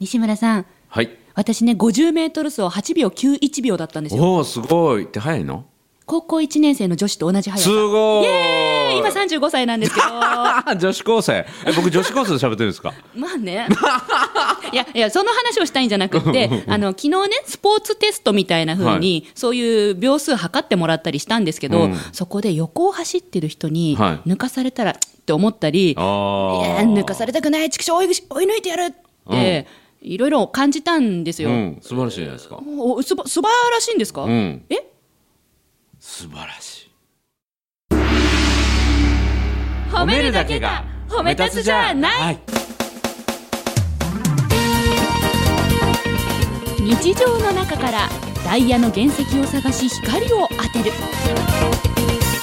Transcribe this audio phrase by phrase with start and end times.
[0.00, 1.10] 西村さん、はい。
[1.34, 4.22] 私ね、50メートル走8秒91秒だったんですよ。
[4.24, 5.04] おお、すごい。
[5.04, 5.64] って早いの？
[6.06, 7.70] 高校1年生の女子と同じ速さ。
[7.70, 8.98] すごい。
[8.98, 10.06] 今35歳なんですけど。
[10.80, 11.46] 女子高生。
[11.66, 12.92] え、僕女子高生で喋ってるんですか？
[13.14, 13.68] まあね。
[14.72, 24.94] いや、いや、その話をしたいんじゃなくて、あの、昨日ね、スポーツテストみたいな風に、そういう秒数測ってもらったりしたんですけど、うんそこで横を走ってる人に、はい抜かされたら、っ
[25.26, 28.92] て思ったり、いあや、抜かされたくない、畜生追い追い抜いてやるっ
[29.30, 29.66] て、
[30.02, 31.50] いろいろ感じたんですよ。
[31.50, 32.58] うん、素晴らしいじゃないですか。
[32.78, 34.64] おすば素晴らしいんですか、うん。
[34.70, 34.76] え？
[35.98, 36.90] 素晴らしい。
[39.92, 42.38] 褒めるだけが褒め立つじゃないはい。
[46.80, 48.08] 日常の中から
[48.44, 50.92] ダイヤの原石を探し光を当てる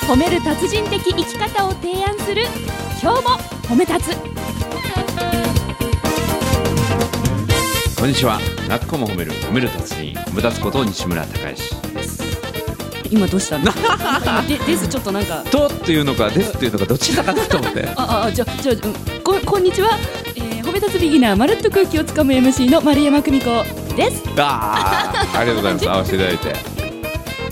[0.08, 2.44] 褒める達人的生き方を提案する
[3.02, 3.30] 今日も
[3.64, 4.18] 褒め立つ
[8.00, 8.40] こんにちは。
[8.68, 12.24] なっこも褒める、褒める達人、褒め立つこと西村孝之です。
[13.10, 13.58] 今どうした？
[13.58, 13.66] の
[14.48, 17.88] でですちょっとなんかとっていうのか、ですっていうのか、どっちだかなと思って。
[17.96, 19.98] ああじゃあじゃあうんここんにちは、
[20.36, 25.88] えー褒め立つビギナーまるっと空気をつかむ MC の丸山久美子ですああ、ありがとうございます。
[25.90, 26.56] 合わせていただいて。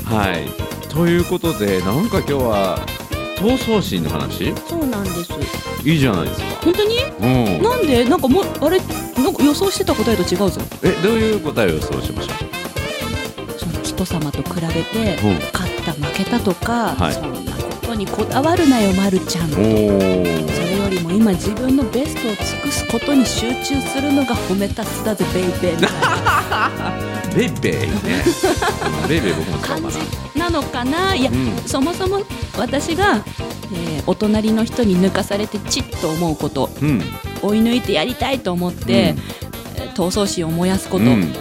[0.03, 0.89] はい。
[0.89, 2.79] ということで、なんか今日は
[3.39, 4.53] 闘争心の話？
[4.69, 5.31] そうなんです
[5.83, 6.45] いいじゃないですか。
[6.65, 6.97] 本当に？
[7.21, 7.63] うん。
[7.63, 8.03] なんで？
[8.05, 8.79] なんかもうあれ
[9.17, 12.31] なんか予想してた答えと違うぞえ、どういう答えを予想しましょ
[13.57, 19.49] その人様と比べてうん勝った負けたとか、はいそんなことにこだわるなよ、まるちゃん。
[19.51, 19.63] そう。
[19.63, 19.69] おお。
[19.99, 25.89] れよりも今自分のベストを尽くすことに集中するのが褒め立つだぜ、ベイベーみたい
[27.37, 28.23] ベイベイね。
[29.03, 29.89] う んベイベイ僕も使おうか
[30.35, 31.13] ななのかな？
[31.15, 32.23] いや、うんそもそも
[32.57, 33.23] 私が、
[33.71, 36.87] えーお隣の人に抜かされてチッと思うこと、な。
[36.87, 37.01] うん。
[37.45, 39.45] 追い抜いてやりたいと思って、えー
[39.95, 41.33] 闘争心を燃やすこと、うん。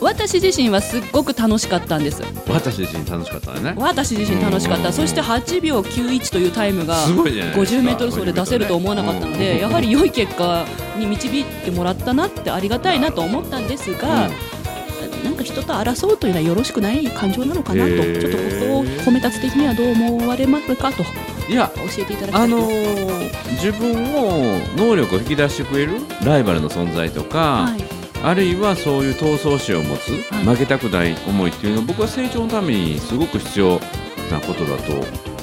[0.00, 2.22] 私自身はすっごく楽しかったんです。
[2.48, 3.74] 私自身楽しかったね。
[3.76, 4.92] 私自身楽しかった、うん。
[4.92, 10.66] そして8秒91というタイムがすごいじゃないですか50メートル走で出せると思わなかったのうんで、やはり良い結果
[10.98, 14.28] に導いてもらったなってありがたいなと思ったんですが、
[15.24, 15.34] なん。
[15.34, 21.10] か人と争うというのはよろしくない感情なのかなと、ちょっとここを褒め立つ的にはどう思われますかと教
[21.48, 27.80] いや、えていただきたいあのー自分を能力を引き出してくれるライバルの存在とか、はい、
[28.22, 33.80] あるいはそういう闘争心を持つ、はい負けたくない思いっていうのは僕は成長のためにすごく必要
[34.30, 34.92] なことだと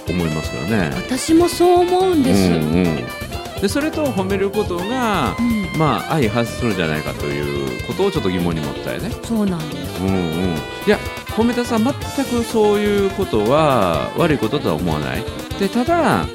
[0.09, 0.95] 思いますからね。
[0.95, 2.51] 私もそう思うんです。
[2.51, 9.09] うんうん、でそれと褒めることが、うんまあ相反するんじゃないかということをちょっと疑問に持ったよね。
[9.23, 10.01] そうなんです。
[10.01, 10.97] うんうん、いや
[11.29, 15.23] 褒めたさん全くそういうことは悪いこととは思わない
[15.59, 16.25] でただ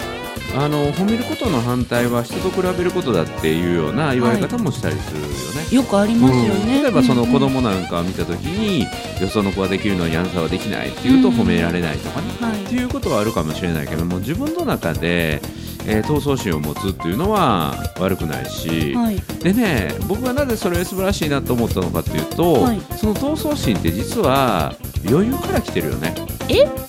[0.57, 5.77] あの褒めることの反対は人と比べることだっていうような言われ方もしたりするよね。
[5.77, 6.77] よくありますよね。
[6.77, 6.83] うん。
[6.83, 7.41] 例えばその子うん。
[7.41, 8.87] 供なんかを見た時に、
[9.21, 12.65] よその子はできるのにあなたはできないっていうとうん褒められないとかね、はい。
[12.65, 15.43] っていうことはあるかもしれないけども自分の中で、
[15.87, 22.81] えー闘争心を持つっていうのは悪くないし、はい、でね僕がなぜそれ素晴らしいなと思ったのかっていうと、はい。
[22.97, 24.75] その闘争心って実は
[25.07, 26.15] 余裕から来てるよね。
[26.49, 26.88] え？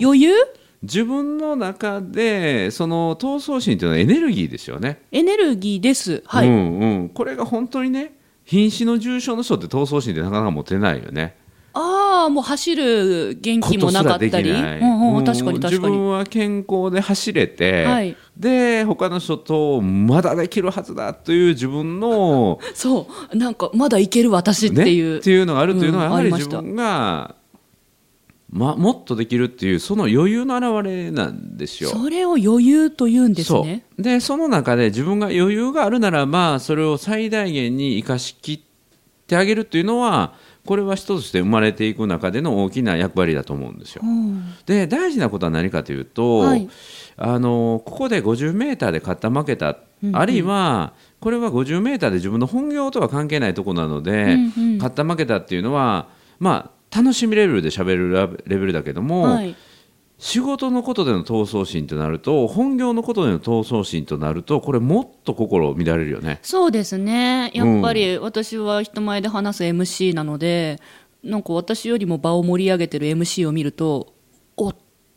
[0.00, 0.32] 余裕？
[0.82, 5.00] 自分の中でその闘争心っていうのはエネルギーですよね。
[5.12, 6.22] エネルギーです。
[6.26, 6.48] はい。
[6.48, 11.36] うんうん、これが本当にね瀕死の重症の人って闘争心ってなかなか持てないよね。
[11.76, 14.50] ああ、もう走る元気もなかったり。
[14.50, 15.70] うんうん、確かにうん確かに。
[15.70, 25.12] 自分は健康で走れて、はいで他の人とまだできるはずだという自分の そう、なんかまだいける私っていう。
[25.14, 27.36] ね、っていうのがあるというのは、うんやはりありました自分が、
[28.54, 31.90] ま、もっとできるっていうその余裕の表れなんですよ。
[31.90, 33.84] それを余裕と言うんですね。
[33.98, 38.60] でその中で自分が余裕があるならばそれを最大限に生かしきっ
[39.26, 44.02] てあげるっていうのはこれは人として生まれていく中での大きな役割だと思うんですよ。
[44.04, 46.68] うんで大事なことは何かというと、はい
[47.16, 56.08] あのここで 50m で勝った負けた、うんうんあるいはこれは 50m で自分の本業とは関係ないところなので、うんうん勝った負けたっていうのは
[56.38, 59.56] まあ楽しみレベルで喋るレベルだけども、はい。
[60.16, 66.38] 仕事のことでの闘争心となると本業のことでの闘争心となるとこれもっと心を乱れるよね。
[66.42, 67.50] そうですね。
[67.52, 70.80] やっぱり私は人前で話す MC なので、
[71.24, 74.13] なんか私よりも場を盛り上げてる MC を見ると、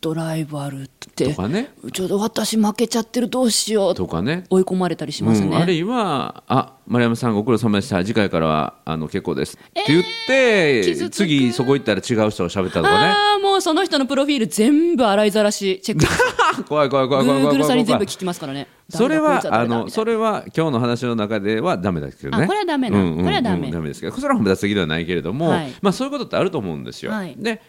[0.00, 1.28] とライバルって。
[1.28, 1.70] とかね。
[1.92, 3.94] ちょっと私負けちゃってるどうしよう。
[3.94, 4.44] とかね。
[4.50, 8.04] 追い込まれたりしますね、うん、あるいは「あ丸山さんご苦労様でした。
[8.04, 13.06] 次回からはあの結構です」って言って、次そこ行ったら違う人が喋ったとかね。
[13.06, 16.06] ああもうその人のプロフィール全部洗いざらしチェック。
[16.64, 18.68] 怖い怖い怖い怖い怖い Google さんに全部怖い聞きますからね。
[18.88, 22.44] それはあのそれは今日の話の中ではダメですけどね。
[22.44, 23.70] あこれはダメなうんうんうんこれはダメ。
[23.70, 24.16] ダメですけど。
[24.16, 25.74] それは褒め立つ的ではないけれども、はい。
[25.82, 27.34] まあそういうことってあると思うんですよ、はい。
[27.36, 27.60] で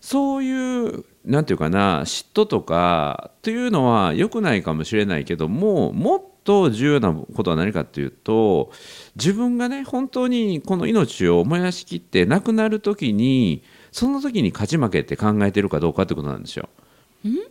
[0.00, 8.70] そういうなんていうかな嫉妬とかっていうのは良くないかもしれないけどももっと重要なことは何かっていうと
[9.16, 16.68] 自分がね本当にこの命を燃やしきって亡くなる時にその時に勝ち負けって考えてるかどうかってことなんですよ。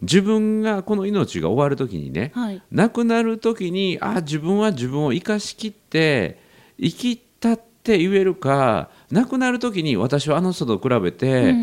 [0.01, 6.39] 自分がこの命が終わる時にね、はい亡くなる時にあ自分は自分を生かしきって
[6.79, 11.57] 生きたって言えるか亡くなる時に私はあの人と比べて、こ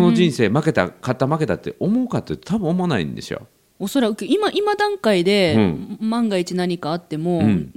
[0.00, 3.46] の人生負けた勝った負けたって思うかって多分思わないんですよ。
[3.78, 5.56] おそらく今今段階で、
[6.00, 7.70] う万が一何かあっても、うん。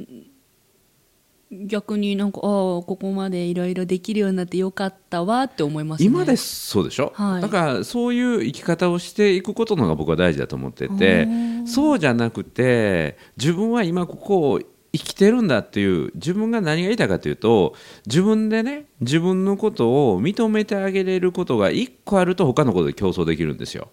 [1.49, 2.43] 逆になんかああ
[2.81, 6.05] ここまでいろいろできるようになってよかったわって思いますね。
[6.05, 7.41] 今ですそうでしょ、はい。
[7.41, 11.27] だからそういう生き方をしていくことの方が僕は大事だと思ってて
[11.65, 14.61] そうじゃなくて自分は今ここを
[14.93, 17.75] 生きてるんだっていう自分が何が言いたいかというと
[18.05, 23.89] 自分でね自分のことを認めてあげれることが一個あると他のことで競争できるんですよ。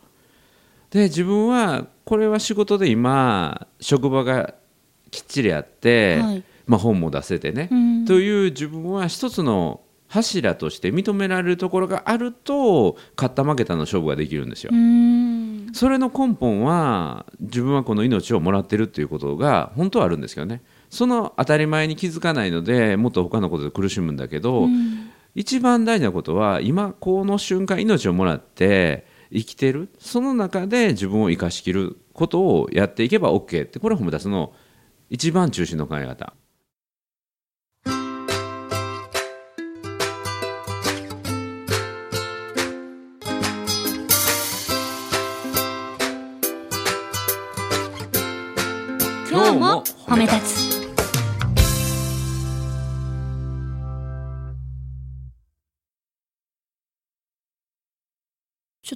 [0.91, 4.55] で自分はこれは仕事で今職場が
[5.11, 14.70] きっちりあって、はいまあ、本も出せてね、うんという自分は一つの柱として認められるところがあると勝った負けたの勝負ができるんですよ。
[15.73, 20.62] それの根本は自分はこの命をもらってるっていうことが本当はあるんですけどね
[20.94, 24.69] その当たり前に気づかないのでもっと他のことで苦しむんだけど、
[25.35, 34.52] 一番大事なことは今この瞬間命をもらって生きてるその中で自分を生かしきることをやっていけば OK ってこれは褒め出すの
[35.11, 36.32] 一番中心の考え方。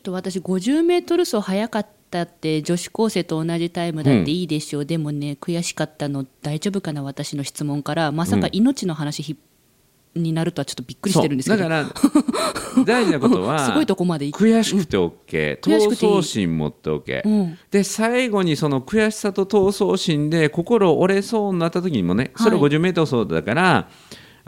[0.08, 7.02] と私50メートル走早かったって女子高生と同じタイムだっていいでしょう、でもね悔しかったの大丈夫かな？
[7.02, 9.36] 私の質問からまさか命の話ひ、
[10.14, 11.68] になるとはちょっとびっくりしてるんですけど。
[11.68, 11.92] だか
[12.76, 22.70] ら大事なことは すごいとこまで悔しくて OK、闘争心持って OK、うん、で最後にその悔しさと闘争心で心折れそうになった時にもねそれはい。
[22.70, 23.88] 50m 走だから、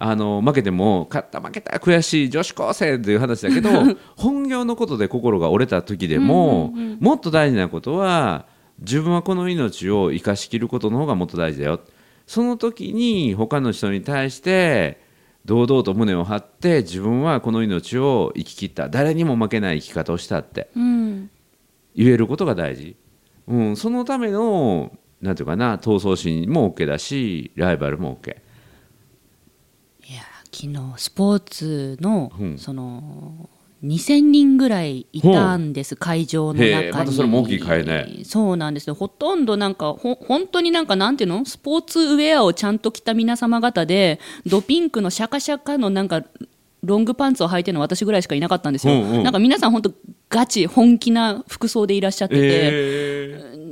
[0.03, 3.69] あの負けても勝った負けた悔しい女子高生っていう話だけど
[4.17, 8.47] 本業のことで心が折れた時でも、もっと大事なことは
[8.81, 11.81] 自分はこの命を生かしきることの方がもっと大事だよ。
[12.27, 15.03] その時に他の人に対して
[15.45, 18.89] 堂々と胸を張って自分はこの命を生き切った。
[18.89, 20.71] 誰にも負けない生き方をしたって。
[20.75, 21.31] うん、
[21.95, 22.97] 言えることが大事、
[23.49, 28.37] うん、そのためのなんていうかな闘争心も OK だしライバルも OK
[30.53, 32.59] 昨日スポーツの、うん。
[32.59, 33.49] その
[33.83, 36.93] 2000人ぐらいいたんです、会場の中に。
[36.93, 38.21] またそれも大きい会ね。
[38.25, 38.95] そうなんですよ。
[38.95, 41.47] ほとんどなんかほ本当になんかなんていうの？
[41.47, 46.23] スポーツウェアをちゃんと着た皆様方でドピンクのシャカシャカのなんか
[46.83, 49.23] ロングパンツを履いてるの私ぐらいしかいなかったんですよ、うんうん。
[49.23, 49.93] なんか皆さん本当
[50.29, 53.67] ガチ本気な服装でいらっしゃってて、え。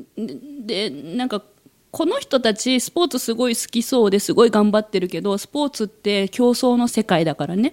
[0.66, 1.42] でなんか
[1.90, 7.72] この人たちスポーツすごい好きそうですごい頑張ってるけどスポーツって競争の世界だからね。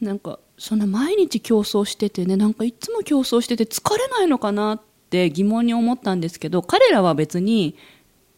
[0.00, 7.76] なんかそんな毎日競争しててねなんかいつも競争してて疲れないのかなって疑問に思ったんですけど彼らは別に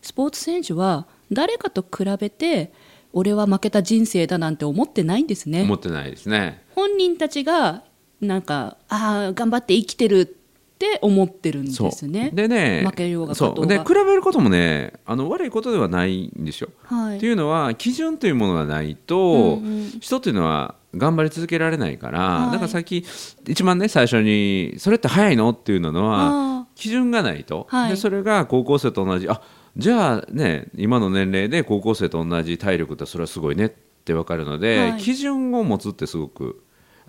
[0.02, 2.70] スポーツ選手は誰かと比べて
[3.14, 5.62] 俺は負けた人生だなんて思ってないんですね。
[5.62, 6.62] 思ってないですね。
[6.74, 7.84] 本人たちが
[8.20, 10.36] なんかああ頑張って生きてる
[10.74, 12.30] って思ってるんですね。
[12.34, 13.66] でね負けようがそう。
[13.66, 17.18] で比べることもねあの悪いことではないんですよ、はい。
[17.18, 19.90] っていうのは基準というものがないと、うんうん。
[20.00, 22.52] 人っていうのは頑張り続けられないから、はい。
[22.52, 23.04] だからさっき
[23.46, 25.50] 一番ね最初にそれって早いの？
[25.50, 26.18] っていうのは
[26.62, 27.90] あ基準がないと、はい。
[27.90, 29.40] でそれが高校生と同じあ
[29.76, 33.68] じゃあね今の年齢で高校生と同じ体力ってそれはすごいねっ
[34.04, 35.00] て分かるので、はい。
[35.00, 36.64] 基準を持つってすごく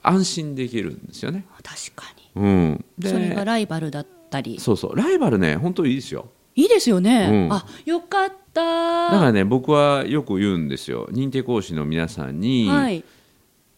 [0.07, 1.45] 安心できるんですよね。
[1.51, 2.41] あ確かに。
[2.41, 4.59] うん、でそれがライバルだったり。
[4.59, 4.95] そうそう。
[4.95, 6.27] ライバルね本当いいですよ。
[6.55, 7.53] いいですよね、うん。
[7.53, 9.12] あよかった。
[9.12, 11.07] だからね僕はよく言うんですよ。
[11.12, 13.03] 認定講師の皆さんに、はい、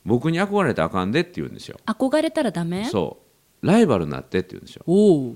[0.05, 1.77] 僕に憧れたらあかんでって言うんですよ。
[1.85, 2.85] 憧れたらダメ？
[2.85, 3.17] そ
[3.63, 3.65] う。
[3.65, 4.83] ライバルになってって言うんですよ。
[4.85, 5.35] おお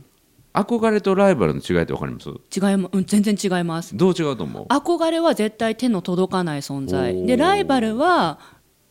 [0.54, 2.30] 憧れとライバルの違いって分かります？
[2.30, 3.98] 違いま、うん、全然違います。
[3.98, 4.66] どう違うと思う？
[4.68, 7.26] 憧れは絶対手の届かない存お在ー。
[7.26, 8.38] でライバルは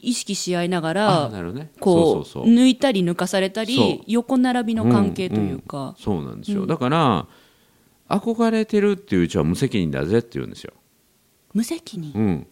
[0.01, 1.31] 意識し合いながあら
[1.79, 7.27] こう抜いたり抜かされたり横並びの関係というか、そうなんですよ、だから
[8.09, 10.73] 憧れてるっていううちは無責任だぜって言うんですよ、
[11.53, 12.13] 無責任？
[12.15, 12.47] うん、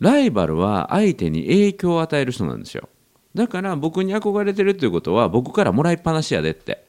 [0.00, 2.88] ライバルは相手に影響を与える人なんですよ。
[3.34, 6.84] だから僕に憧れてるっていうことは僕からもらいっぱなしやでって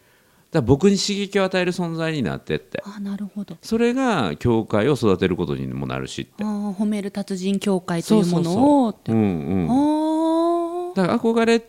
[0.51, 2.81] だ僕に刺激を与える存在になってって。
[2.85, 3.57] あなるほど。
[3.61, 6.43] それが教会を育てることにもなるしって。
[6.43, 9.11] あー褒める達人協会というものをって。
[9.11, 9.69] うんうん。
[9.69, 10.95] あー。
[10.95, 11.61] だから憧れ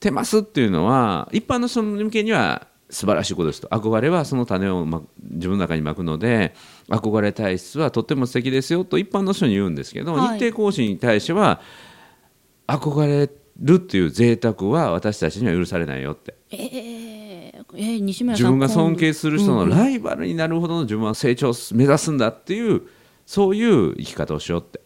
[0.00, 3.68] てますっていうのは一般の人向けには素晴らしいことですと。
[3.68, 6.54] 憧れはその種を、ま、自分の中にまくので
[6.88, 10.38] 憧れ体質はとっても素敵ですよと一般の人に言うんですけど、はい。
[10.38, 11.60] 日程講師に対しては
[12.66, 16.34] 憧れるっていう贅沢は私たちには許されないよって。
[16.50, 17.21] えー、
[17.74, 19.70] えー西村さん自分が尊敬する人のうん。
[19.70, 22.82] ライバルになるほどの自分は成長を目指すんだっていう
[23.26, 24.80] そういう生き方をしようって。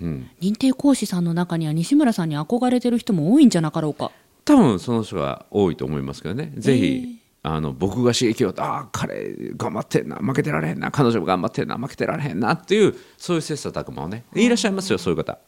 [0.00, 0.30] うん。
[0.40, 4.10] 認定講師さんの中には西村さんに憧れてる人も多いんじゃなかろうか。
[4.44, 6.52] 多分その人が多いと思いますけどね。
[6.56, 14.24] ぜひ、あの僕が刺激をああ彼頑張ってんな負けてられへんな彼女も頑張ってんな負けてられへんなっていうそういう切磋琢磨をね。
[14.34, 15.38] いらっしゃいますよそういう方、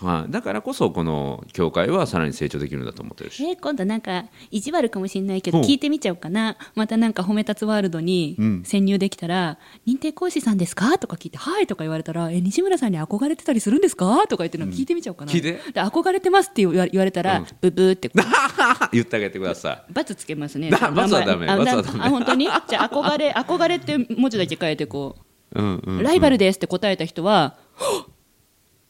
[0.00, 3.44] はい、だからこそこの教会はさらに成長できるんだと思ってるし。
[3.44, 6.56] えー今度なんか意地悪かもしれないけど聞いてみちゃおうかな。
[6.74, 8.62] またなんか褒め立つワールドにうん。
[8.64, 15.52] 潜入できたら「認定講師さんですか?」とか聞いて「はい」とか言われたら「え西村さんに憧れてたりするんですか?」とか言ってるの聞いてみちゃおうかな、聞いて。
[15.72, 17.46] で憧れてますって言われたら、うん。
[17.60, 18.10] ブブーって
[18.92, 19.92] 言ってあげてください。
[19.92, 20.70] 罰つけますね。
[20.70, 22.00] だ 罰はダメあ罰はダメ。
[22.04, 22.46] あ本当に？
[22.68, 25.60] じゃあ憧れ憧れって文字だけ書いてこう。
[25.60, 28.09] んうんう、ライバルですって答えた人は、はっ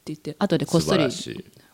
[0.07, 1.09] 言って後でこっそり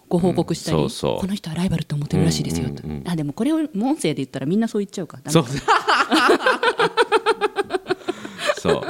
[0.09, 1.21] ご報告したり、うんそうそう。
[1.21, 3.09] この人はライバルって思ってるらしいですよと、うんうんうん。
[3.09, 5.45] あでもこれを音声で言ったらみんなそう言っちゃうかそう。
[8.61, 8.83] そう。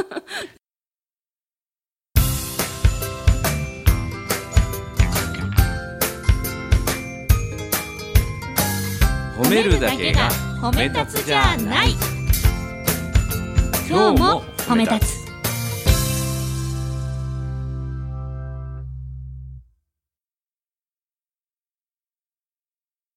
[9.38, 11.94] 褒めるだけが褒め立つじゃない。
[13.88, 15.25] 今日も褒め立つ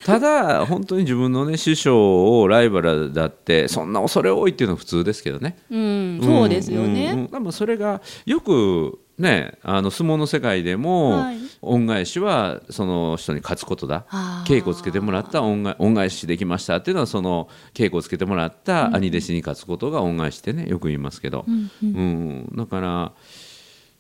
[0.10, 5.58] ただ本当に自分のね師匠をライバルだってそんな恐れ多いっていうのは普通ですけどね。
[5.70, 11.38] うんそうですよね、うんうんそれがよくねあの相撲の世界でも、はい。
[11.62, 14.06] 恩返しはその人に勝つことだ。
[14.46, 21.72] 稽古をつけてもらった恩返恩返しできましたっていうのはその稽古をつけてもらった兄弟子に勝つことが恩返しってねよく言いますけど、うん。
[21.84, 23.12] うんうん、だから、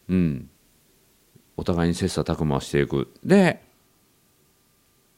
[0.08, 0.50] うん、
[1.58, 3.10] お互いに切磋琢磨していく。
[3.24, 3.62] で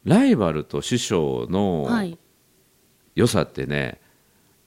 [0.04, 2.18] ライバルと師匠のはい。
[3.14, 4.00] 良さってね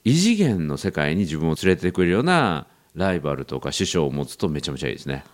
[0.03, 5.25] 異次元の世界に自分を連れてくれるようなライバルとか師匠を持つとめちゃめちゃいいですね、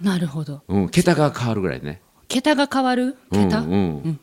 [0.00, 0.62] なるほど。
[0.68, 2.02] うん、桁が変わるぐらいね。
[2.28, 3.16] 桁が変わる？
[3.32, 3.72] 桁、うん。
[3.72, 3.76] う
[4.08, 4.20] ん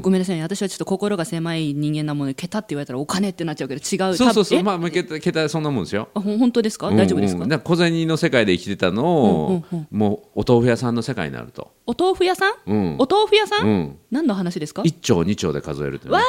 [0.00, 0.42] ごめんなさいね。
[0.42, 4.16] 私はちょっと心が狭い人間なもので桁って言われたらお金ってなっちゃうけど違う。
[4.16, 4.62] そうそうそう。
[4.62, 6.08] まあまあ桁桁そんなもんですよ。
[6.14, 6.90] 本当ですか？
[6.90, 12.96] 大丈夫ですか、小銭の世界で生きてたのを、うんうんもうお豆腐屋さんの世界になると、お豆腐屋さん、うん。
[12.98, 16.22] お豆腐屋さん、うん、何の話ですか？1丁2丁で数えるってねわあ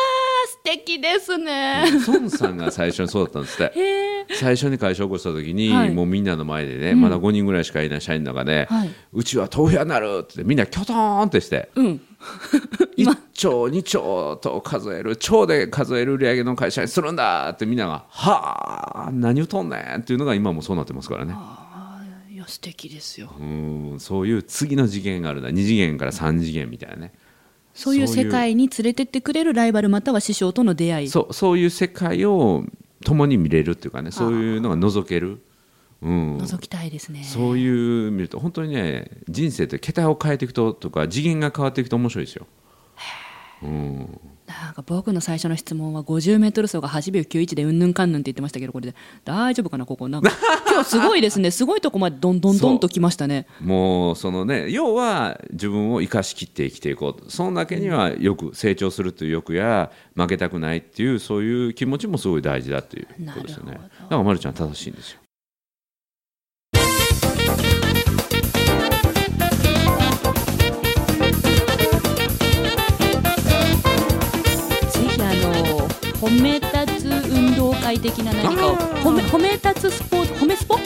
[0.58, 4.26] 素敵ですね、孫さんが最初にそうだったんですって。
[4.36, 5.92] 最初に会社を起こした時に、はい。
[5.92, 8.90] もうみんなの前でね、まだ5人ぐらいしかいない社員の中で、はい。
[9.14, 12.02] うちは豆腐屋になるってみんなキョトーンってしてうん。
[12.98, 21.36] 1丁2丁と数える丁で数える売り上げの会社にするんだってみんなが「はあ何言うとんねん」っていうのが今もそうなってますからね。
[22.32, 23.32] いや素敵ですよ。
[23.40, 25.50] うんそういう次の次元があるんだ。
[25.50, 27.14] 2次元から3次元みたいなね
[27.78, 31.10] そういう世界に連れてってくれるライバルまたは師匠との出会い。
[31.10, 32.66] そうそういう世界を
[33.06, 35.40] 共に見れるっていうかねそういうのが覗ける、
[36.02, 37.24] うん、覗きたいですね。
[37.24, 42.48] そういう見ると本当にね人生って桁を変えていくととか次元が変わっていくと面白いですよ。
[43.64, 48.96] うん、なんか僕の最初の質問は50メートル走が8秒91でうんぬんかんぬんって言ってましたけどこれで
[49.26, 50.08] 大丈夫かなここ。
[50.08, 50.32] なんか
[50.70, 51.52] 今日すごいですね。
[51.52, 53.46] すごいとこまでどんどんどんときましたね。
[53.62, 57.32] もうそのね要は自分を生かしきって生きていこう。
[57.32, 63.74] そのだけにはよく成長するという欲や負けたくないっていうそういう気持ちもすごい大事だっていうことですよね。
[63.74, 65.20] だからまるちゃん正しいんですよ
[76.22, 80.78] 褒め立つ運動会的な何かを褒め褒め立つスポーツ褒めスポ？
[80.78, 80.80] い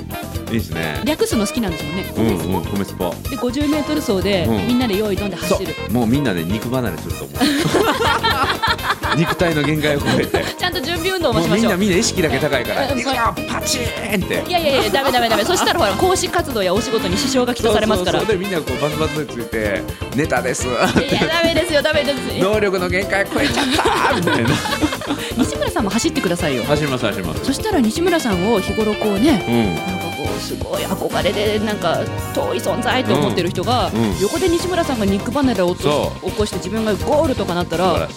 [0.55, 1.01] いですね。
[1.05, 3.09] 略すの好きなんですよねうんうん褒めスポ。
[3.29, 4.67] で50メートル走でうん。
[4.67, 5.93] みんなで用意どんでそ走る、う。
[5.93, 7.37] もうみんなで肉離れすると思う
[9.15, 10.43] 肉体の限界を超えて。
[10.57, 11.61] ちゃんと準備運動もしましょう。
[11.61, 13.13] みんなみんな意識だけ高いからうんいくよ
[13.47, 14.43] パチーンって。
[14.47, 15.45] いやいやいやダメダメダメ。
[15.45, 18.19] そしたらほら講師活動やお仕事に支障がきたされますから。
[18.19, 19.81] そうでみんなこうバツバツでついて
[20.15, 20.67] ネタです。
[20.67, 20.81] いや
[21.27, 22.17] ダメですよダメです。
[22.39, 23.65] 能力の限界超えちゃっ
[24.11, 24.49] たみたいな。
[25.37, 26.63] 西村さんも走ってくださいよ。
[26.63, 27.45] 走ります走ります。
[27.45, 30.10] そしたら西村さんを日頃こうねうん
[30.41, 31.99] すごい憧れでなんか
[32.33, 35.83] 遠い存在と思ってる人が、横で西村さんがニック離れを起
[36.31, 38.07] こして自分がゴールとかなったら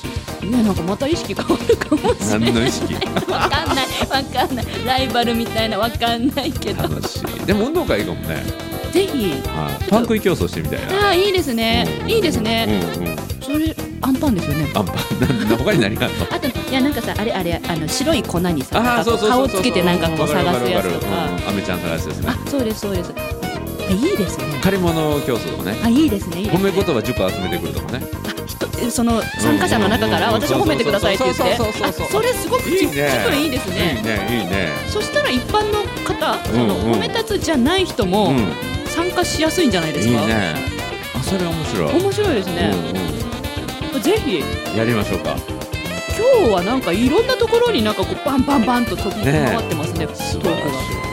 [0.43, 2.52] ねなんかまた意識変わるかもしれない。
[2.52, 2.95] 何の意識？
[2.95, 3.87] わかんない。
[4.11, 4.66] わかんない。
[4.87, 6.88] ライバルみたいなわかんないけど。
[7.47, 8.43] でも運動会いいかもね、
[8.93, 9.31] ぜひ。
[9.49, 11.07] はい、パン食い競争してみたいな。
[11.07, 11.87] ああいいですね。
[12.02, 12.11] うん。
[12.11, 12.66] いいですね、
[12.99, 14.72] うんうんそれアンパンですよね。
[14.74, 14.96] あんぱん
[15.48, 16.24] な他に何があるの？
[16.30, 21.56] あといやなんかさあれあれあの白い粉にさ顔つけてなんかこう探すやつとかわかるわかるわかる。
[21.58, 22.28] うんちゃん探すですね。
[22.30, 23.12] あそうですそうです。
[23.86, 24.60] あいいですね。
[24.62, 25.78] 借り物競争とかね。
[25.84, 28.06] あいいですね褒め言葉10個集めてくるとかね。
[28.90, 30.34] その参加者の中からうん。
[30.34, 31.42] 私褒めてくださいって言って。
[32.10, 38.52] それすごくいいね気分いいですいいねねいいねそしたら一般の方そのうんうん褒め立つじゃない人もうん
[38.86, 40.54] 参加しやすいんじゃないですかいいね
[41.14, 42.72] あそれ面白い面白いですね
[44.00, 44.38] ぜひ。
[44.38, 45.36] うんやりましょうか。
[46.16, 50.06] 今日はなんかいろんなところになんかこうバンバンバンと飛び回ってますね。
[50.06, 51.04] トークが。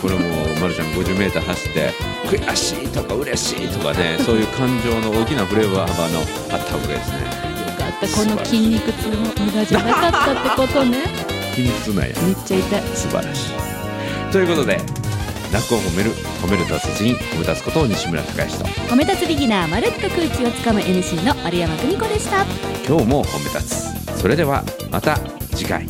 [0.00, 0.20] これも
[0.60, 1.90] まるちゃん 50m 走って
[2.26, 6.26] 悔しいとか嬉しいとかね そういう感情の大きなフレーバー幅のあっ
[6.66, 7.18] た方がいいですね。
[7.18, 8.06] よかった。
[8.08, 10.98] この筋肉痛も無駄じゃなかったってことね。
[11.54, 12.14] 筋肉痛なんや。
[12.22, 12.82] めっちゃ痛い。
[12.94, 14.32] 素晴らしい。
[14.32, 14.80] ということで
[15.54, 16.10] 楽を褒める
[16.42, 18.64] 褒める達人褒め立つことを西村孝之と。
[18.64, 22.44] 褒め立つビギナーまるっと空気をつかむ MC の丸山久美子でした。
[22.84, 24.18] 今日も褒め立つ。
[24.20, 25.16] それではまた
[25.54, 25.86] 次回